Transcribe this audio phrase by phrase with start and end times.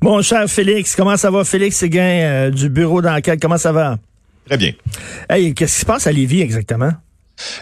[0.00, 1.44] Mon cher Félix, comment ça va?
[1.44, 3.98] Félix Séguin euh, du bureau d'enquête, comment ça va?
[4.46, 4.72] Très bien.
[5.28, 6.92] Hey, qu'est-ce qui se passe à Lévis exactement?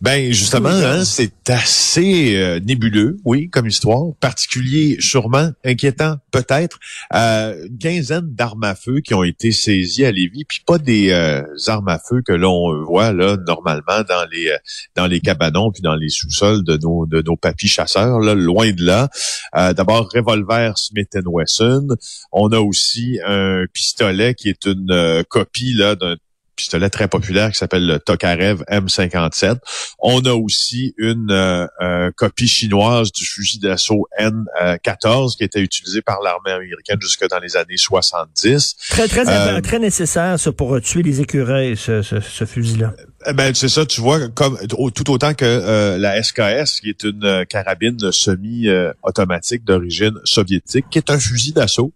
[0.00, 6.78] Ben justement, hein, c'est assez euh, nébuleux, oui, comme histoire, particulier, sûrement inquiétant, peut-être.
[7.14, 11.10] Euh, une quinzaine d'armes à feu qui ont été saisies à Lévis, puis pas des
[11.10, 14.54] euh, armes à feu que l'on voit là normalement dans les
[14.96, 18.70] dans les cabanons puis dans les sous-sols de nos de nos papis chasseurs, là, loin
[18.72, 19.08] de là.
[19.54, 21.88] D'abord, revolver Smith Wesson.
[22.32, 26.16] On a aussi un pistolet qui est une copie là d'un
[26.58, 29.58] pistolet très populaire qui s'appelle le Tokarev M57.
[30.00, 36.02] On a aussi une euh, euh, copie chinoise du fusil d'assaut N14 qui était utilisé
[36.02, 38.74] par l'armée américaine jusque dans les années 70.
[38.90, 42.92] Très très euh, très nécessaire ça pour tuer les écureuils ce, ce, fusil-là.
[43.26, 47.44] Eh ben c'est ça, tu vois, comme tout autant que la SKS, qui est une
[47.48, 51.92] carabine semi-automatique d'origine soviétique, qui est un fusil d'assaut.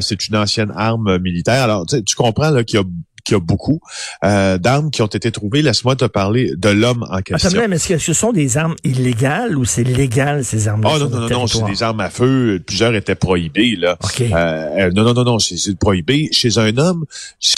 [0.00, 1.62] c'est une ancienne arme militaire.
[1.62, 2.86] Alors, tu comprends là qu'il y a
[3.28, 3.80] qu'il y a beaucoup
[4.24, 5.62] euh, d'armes qui ont été trouvées.
[5.62, 7.50] Laisse-moi te parler de l'homme en question.
[7.50, 10.98] Attends, mais est-ce que ce sont des armes illégales ou c'est légal ces armes Oh
[10.98, 12.62] non, non, non, non, c'est des armes à feu.
[12.66, 13.76] Plusieurs étaient prohibées.
[13.76, 13.96] Là.
[14.02, 14.30] Okay.
[14.32, 16.28] Euh, non, non, non, non, c'est prohibé.
[16.32, 17.04] Chez un homme,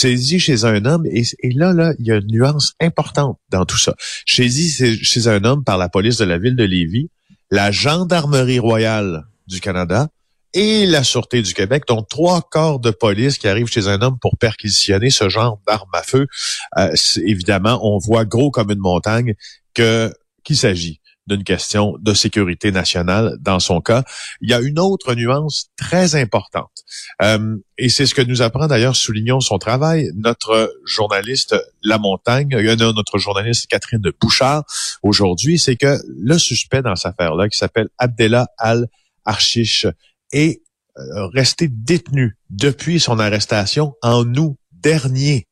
[0.03, 3.65] dit chez un homme, et, et, là, là, il y a une nuance importante dans
[3.65, 3.95] tout ça.
[4.25, 7.09] Chez chez un homme par la police de la ville de Lévis,
[7.49, 10.07] la gendarmerie royale du Canada,
[10.53, 14.17] et la Sûreté du Québec, dont trois corps de police qui arrivent chez un homme
[14.19, 16.27] pour perquisitionner ce genre d'armes à feu.
[16.77, 16.93] Euh,
[17.23, 19.35] évidemment, on voit gros comme une montagne
[19.73, 24.03] que qu'il s'agit d'une question de sécurité nationale dans son cas.
[24.41, 26.71] Il y a une autre nuance très importante.
[27.21, 32.53] Euh, et c'est ce que nous apprend d'ailleurs, soulignons son travail, notre journaliste La Montagne,
[32.53, 34.63] euh, notre journaliste Catherine Bouchard
[35.03, 39.85] aujourd'hui, c'est que le suspect dans cette affaire-là, qui s'appelle Abdella Al-Archiche,
[40.31, 40.61] est
[40.97, 45.47] euh, resté détenu depuis son arrestation en août dernier.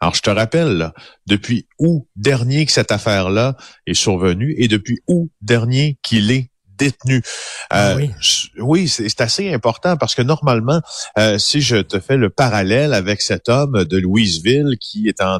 [0.00, 0.92] Alors, je te rappelle,
[1.26, 3.56] depuis août dernier que cette affaire-là
[3.86, 7.22] est survenue et depuis août dernier qu'il est détenu.
[7.70, 8.10] Ah oui,
[8.58, 10.80] euh, oui c'est assez important parce que normalement,
[11.18, 15.38] euh, si je te fais le parallèle avec cet homme de Louisville qui est en,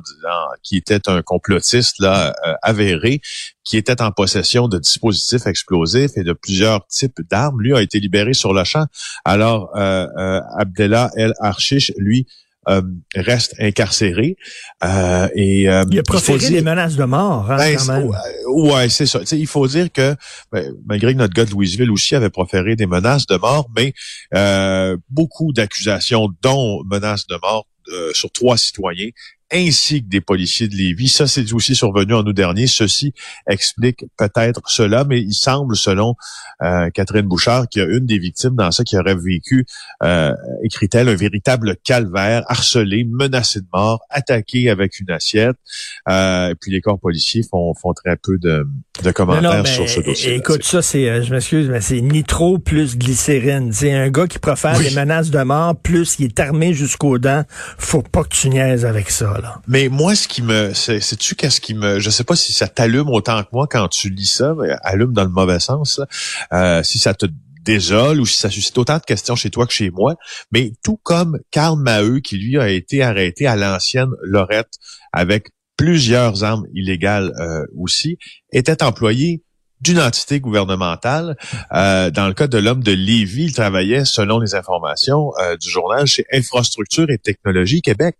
[0.63, 3.21] qui était un complotiste là euh, avéré,
[3.65, 7.99] qui était en possession de dispositifs explosifs et de plusieurs types d'armes, lui a été
[7.99, 8.87] libéré sur le champ.
[9.25, 12.27] Alors Abdallah El Archish, lui,
[12.69, 12.83] euh,
[13.15, 14.37] reste incarcéré.
[14.83, 18.13] Euh, et, euh, il a proféré des menaces de mort, hein, ben, quand même.
[18.47, 19.21] Ouais, c'est ça.
[19.33, 20.15] il faut dire que
[20.53, 23.93] ben, malgré que notre gars de Louisville aussi avait proféré des menaces de mort, mais
[25.11, 27.67] beaucoup d'accusations, dont menaces de mort
[28.15, 29.11] sur trois citoyens,
[29.53, 31.09] ainsi que des policiers de Lévis.
[31.09, 32.67] Ça, c'est aussi survenu en août dernier.
[32.67, 33.13] Ceci
[33.49, 36.15] explique peut-être cela, mais il semble, selon
[36.63, 39.67] euh, Catherine Bouchard, qu'il y a une des victimes dans ça qui aurait vécu,
[40.03, 45.57] euh, écrit-elle, un véritable calvaire, harcelé, menacé de mort, attaqué avec une assiette.
[46.09, 48.67] Euh, et puis les corps policiers font, font très peu de,
[49.03, 50.35] de commentaires sur ce dossier.
[50.35, 53.73] Écoute, ça, c'est, euh, je m'excuse, mais c'est nitro plus glycérine.
[53.73, 57.45] C'est un gars qui profère des menaces de mort, plus il est armé jusqu'aux dents.
[57.79, 59.34] Faut pas que tu niaises avec ça.
[59.67, 62.69] Mais moi, ce qui me, c'est, tu qu'est-ce qui me, je sais pas si ça
[62.69, 66.01] t'allume autant que moi quand tu lis ça, mais allume dans le mauvais sens.
[66.53, 67.27] Euh, si ça te
[67.63, 70.15] désole ou si ça suscite autant de questions chez toi que chez moi.
[70.53, 74.75] Mais tout comme Karl Maheu, qui lui a été arrêté à l'ancienne Lorette
[75.13, 78.19] avec plusieurs armes illégales euh, aussi,
[78.53, 79.43] était employé
[79.81, 81.37] d'une entité gouvernementale.
[81.73, 86.07] Euh, dans le cas de l'homme de Lévis, il travaillait, selon les informations du journal,
[86.07, 88.17] chez Infrastructure et Technologie Québec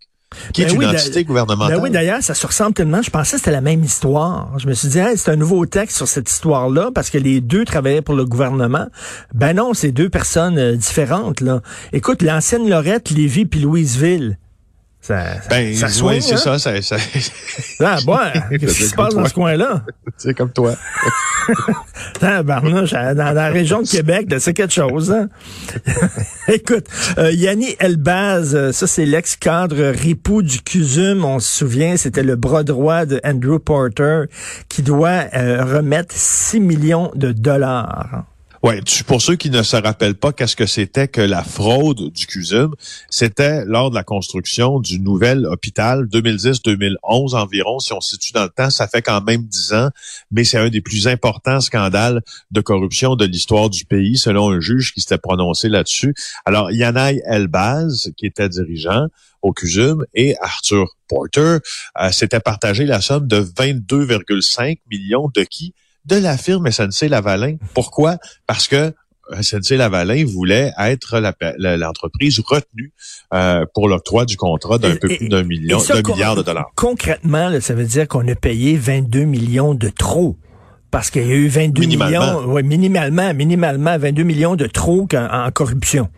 [0.53, 1.77] qui est ben une entité gouvernementale.
[1.77, 3.01] Ben oui, d'ailleurs, ça se ressemble tellement.
[3.01, 4.57] Je pensais que c'était la même histoire.
[4.57, 7.65] Je me suis dit, c'est un nouveau texte sur cette histoire-là parce que les deux
[7.65, 8.87] travaillaient pour le gouvernement.
[9.33, 11.41] Ben non, c'est deux personnes euh, différentes.
[11.41, 11.61] Là.
[11.93, 14.37] Écoute, l'ancienne Lorette, Lévis puis Louisville.
[15.05, 16.57] Ça, ben, ça soigne, c'est hein?
[16.57, 16.97] ça, ça, ça...
[17.79, 18.17] Ah, bon,
[18.49, 19.83] qu'est-ce qui se passe dans ce coin-là?
[20.17, 20.73] C'est comme toi.
[22.23, 25.11] ah, Barnouche, dans, la région de Québec, c'est quelque chose.
[25.11, 25.29] Hein?
[26.47, 26.87] Écoute,
[27.19, 32.35] euh, Yanni Elbaz, euh, ça c'est l'ex-cadre ripou du CUSUM, on se souvient, c'était le
[32.35, 34.23] bras droit de Andrew Porter
[34.69, 38.23] qui doit euh, remettre 6 millions de dollars.
[38.65, 42.25] Ouais, pour ceux qui ne se rappellent pas qu'est-ce que c'était que la fraude du
[42.25, 42.73] CUSUM,
[43.11, 48.45] c'était lors de la construction du nouvel hôpital 2010-2011 environ, si on se situe dans
[48.45, 49.89] le temps, ça fait quand même dix ans,
[50.31, 54.59] mais c'est un des plus importants scandales de corruption de l'histoire du pays, selon un
[54.59, 56.15] juge qui s'était prononcé là-dessus.
[56.43, 59.09] Alors, Yanaï Elbaz, qui était dirigeant
[59.43, 61.59] au CUSUM, et Arthur Porter
[61.99, 67.57] euh, s'étaient partagé la somme de 22,5 millions de qui de la firme SNC Lavalin.
[67.73, 68.17] Pourquoi?
[68.47, 68.93] Parce que
[69.31, 71.19] SNC-Lavalin voulait être
[71.57, 72.93] l'entreprise retenue
[73.33, 76.71] euh, pour l'octroi du contrat d'un peu plus d'un million, d'un milliard de dollars.
[76.75, 80.37] Concrètement, ça veut dire qu'on a payé 22 millions de trop.
[80.91, 85.51] Parce qu'il y a eu 22 millions, ouais, minimalement, minimalement 22 millions de trop en
[85.51, 86.09] corruption.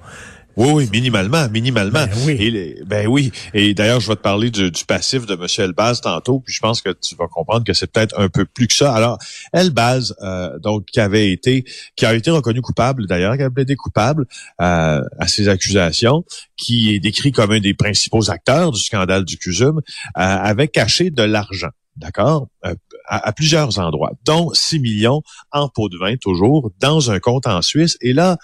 [0.57, 2.07] Oui, oui, minimalement, minimalement.
[2.07, 2.37] Ben oui.
[2.39, 3.31] Et, ben oui.
[3.53, 5.45] Et d'ailleurs, je vais te parler du, passif de M.
[5.59, 8.67] Elbaz tantôt, puis je pense que tu vas comprendre que c'est peut-être un peu plus
[8.67, 8.91] que ça.
[8.91, 9.19] Alors,
[9.53, 11.63] Elbaz, euh, donc, qui avait été,
[11.95, 14.25] qui a été reconnu coupable, d'ailleurs, qui a été coupable
[14.59, 16.25] euh, à ces accusations,
[16.57, 19.81] qui est décrit comme un des principaux acteurs du scandale du CUSUM, euh,
[20.15, 21.69] avait caché de l'argent.
[21.97, 22.47] D'accord?
[22.65, 22.75] Euh,
[23.07, 25.21] à, à, plusieurs endroits, dont 6 millions
[25.51, 27.97] en pot de vin, toujours, dans un compte en Suisse.
[28.01, 28.37] Et là,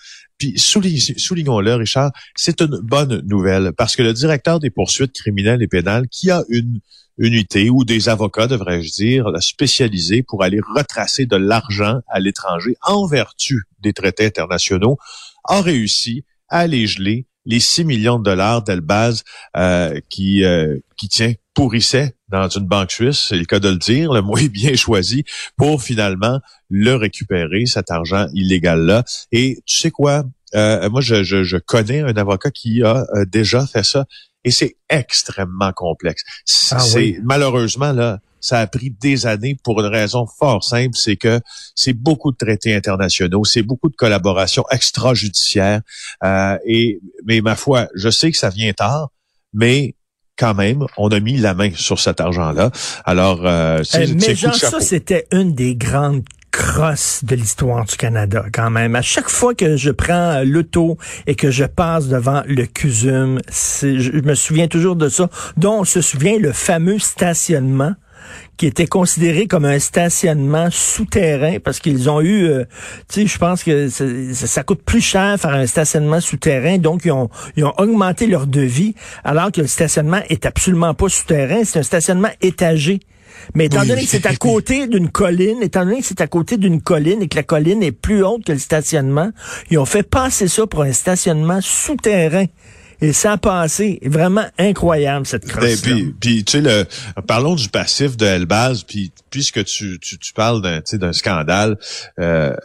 [0.57, 6.07] soulignons-le, Richard, c'est une bonne nouvelle parce que le directeur des poursuites criminelles et pénales,
[6.09, 6.79] qui a une
[7.17, 13.05] unité ou des avocats, devrais-je dire, spécialisés pour aller retracer de l'argent à l'étranger en
[13.05, 14.97] vertu des traités internationaux,
[15.45, 19.23] a réussi à aller geler les 6 millions de dollars d'Elbaz
[19.57, 23.77] euh, qui, euh, qui tient pourrissait dans une banque suisse, c'est le cas de le
[23.77, 25.23] dire, le mot est bien choisi,
[25.57, 26.39] pour finalement
[26.69, 29.03] le récupérer, cet argent illégal-là.
[29.31, 30.23] Et tu sais quoi?
[30.55, 34.05] Euh, moi, je, je, connais un avocat qui a euh, déjà fait ça
[34.43, 36.23] et c'est extrêmement complexe.
[36.71, 41.15] Ah c'est malheureusement là, ça a pris des années pour une raison fort simple, c'est
[41.15, 41.39] que
[41.75, 45.81] c'est beaucoup de traités internationaux, c'est beaucoup de collaborations extrajudiciaires.
[46.23, 49.09] Euh, et mais ma foi, je sais que ça vient tard,
[49.53, 49.95] mais
[50.43, 52.69] quand même, on a mis la main sur cet argent-là.
[53.05, 57.95] Alors, euh, c'est euh, Mais genre, ça, c'était une des grandes crosses de l'histoire du
[57.95, 58.93] Canada, quand même.
[58.95, 60.97] À chaque fois que je prends l'auto
[61.27, 65.83] et que je passe devant le CUSUM, je me souviens toujours de ça, dont on
[65.85, 67.93] se souvient le fameux stationnement
[68.57, 72.65] qui était considéré comme un stationnement souterrain parce qu'ils ont eu, euh,
[73.09, 77.11] tu sais, je pense que ça, coûte plus cher faire un stationnement souterrain, donc ils
[77.11, 81.79] ont, ils ont augmenté leur devis, alors que le stationnement est absolument pas souterrain, c'est
[81.79, 82.99] un stationnement étagé.
[83.55, 86.57] Mais étant donné que c'est à côté d'une colline, étant donné que c'est à côté
[86.57, 89.31] d'une colline et que la colline est plus haute que le stationnement,
[89.69, 92.45] ils ont fait passer ça pour un stationnement souterrain.
[93.03, 93.99] Et ça a passé.
[94.01, 96.85] Vraiment incroyable, cette ben, crosse puis, puis, tu sais, le,
[97.27, 101.77] parlons du passif de Elbaz, puis puisque tu, tu, tu parles d'un, d'un scandale
[102.21, 102.55] euh,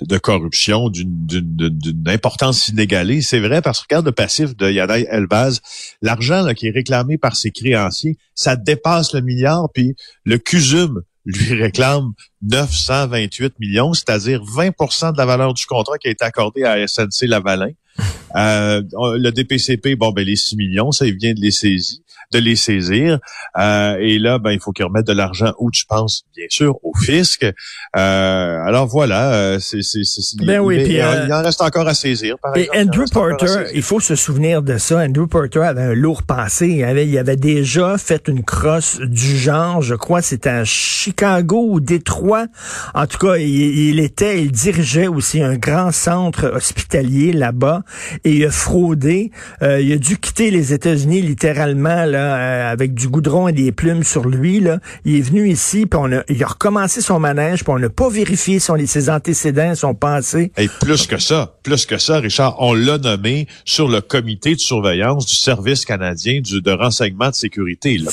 [0.00, 5.60] de, corruption d'une importance inégalée, c'est vrai, parce que regarde le passif de Yadai Elbaz,
[6.02, 9.94] l'argent qui est réclamé par ses créanciers, ça dépasse le milliard, puis
[10.24, 12.12] le CUSUM, lui réclame
[12.42, 17.28] 928 millions, c'est-à-dire 20% de la valeur du contrat qui a été accordé à SNC
[17.28, 17.70] Lavalin.
[18.34, 22.00] Euh, le DPCP, bon, ben les 6 millions, ça vient de les saisir
[22.32, 23.18] de les saisir.
[23.58, 26.78] Euh, et là, ben, il faut qu'ils remettent de l'argent où tu penses, bien sûr,
[26.82, 27.44] au fisc.
[27.44, 27.52] Euh,
[27.94, 30.02] alors voilà, euh, c'est, c'est,
[30.44, 32.36] ben oui, il, en reste encore à saisir.
[32.42, 34.98] Par et Andrew Porter, il faut se souvenir de ça.
[34.98, 36.68] Andrew Porter avait un lourd passé.
[36.68, 41.66] Il avait, il avait déjà fait une crosse du genre, je crois, c'était à Chicago
[41.70, 42.46] ou Détroit.
[42.94, 47.82] En tout cas, il, il était, il dirigeait aussi un grand centre hospitalier là-bas
[48.24, 49.30] et il a fraudé.
[49.62, 54.26] il a dû quitter les États-Unis littéralement euh, avec du goudron et des plumes sur
[54.26, 54.60] lui.
[54.60, 54.78] Là.
[55.04, 57.88] Il est venu ici, puis on a, il a recommencé son manège, puis on n'a
[57.88, 60.52] pas vérifié son, ses antécédents, son passé.
[60.56, 64.60] Et plus que ça, plus que ça, Richard, on l'a nommé sur le comité de
[64.60, 68.06] surveillance du service canadien du, de renseignement de sécurité, le,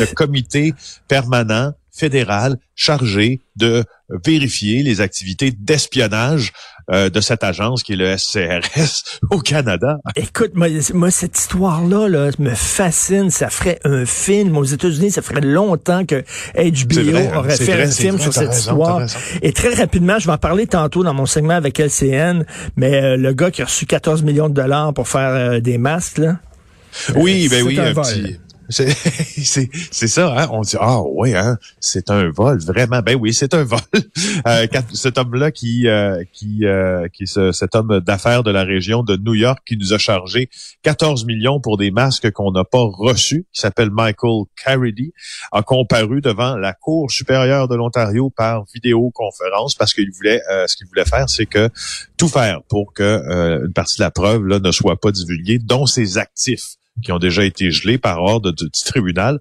[0.00, 0.74] le comité
[1.08, 3.84] permanent fédéral chargé de
[4.24, 6.52] vérifier les activités d'espionnage
[6.90, 9.98] euh, de cette agence qui est le SCRS au Canada.
[10.16, 13.30] Écoute, moi, moi cette histoire-là là, me fascine.
[13.30, 14.56] Ça ferait un film.
[14.56, 16.22] Aux États-Unis, ça ferait longtemps que
[16.54, 19.06] HBO aurait fait un film sur cette histoire.
[19.42, 22.44] Et très rapidement, je vais en parler tantôt dans mon segment avec LCN,
[22.76, 25.78] mais euh, le gars qui a reçu 14 millions de dollars pour faire euh, des
[25.78, 26.38] masques, là,
[27.16, 28.38] oui, ben oui, un, petit,
[28.70, 30.48] c'est ça, hein?
[30.50, 33.00] On dit ah oui, hein, c'est un vol vraiment.
[33.00, 33.80] Ben oui, c'est un vol.
[34.46, 39.16] Euh, cet homme-là qui euh, qui euh, qui cet homme d'affaires de la région de
[39.16, 40.50] New York qui nous a chargé
[40.82, 45.12] 14 millions pour des masques qu'on n'a pas reçus, qui s'appelle Michael Caridi,
[45.52, 50.86] a comparu devant la Cour supérieure de l'Ontario par vidéoconférence parce qu'il voulait ce qu'il
[50.86, 51.68] voulait faire, c'est que
[52.16, 55.86] tout faire pour que une partie de la preuve là ne soit pas divulguée, dont
[55.86, 59.40] ses actifs qui ont déjà été gelés par ordre du, tribunal.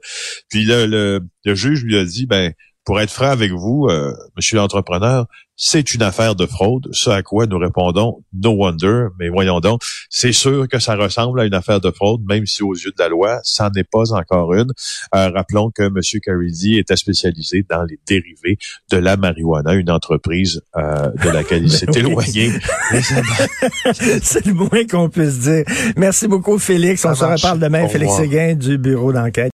[0.50, 2.54] Puis le, le, juge lui a dit, ben
[2.86, 7.22] pour être franc avec vous, euh, monsieur l'entrepreneur, c'est une affaire de fraude, ce à
[7.22, 11.54] quoi nous répondons no wonder, mais voyons donc, c'est sûr que ça ressemble à une
[11.54, 14.72] affaire de fraude, même si aux yeux de la loi, ça n'est pas encore une.
[15.16, 16.00] Euh, rappelons que M.
[16.22, 18.58] Caridi était spécialisé dans les dérivés
[18.92, 22.52] de la marijuana, une entreprise euh, de laquelle il s'est éloigné.
[24.22, 25.64] c'est le moins qu'on puisse dire.
[25.98, 27.06] Merci beaucoup, Félix.
[27.06, 27.88] On se reparle demain.
[27.88, 29.52] Félix Séguin du bureau d'enquête.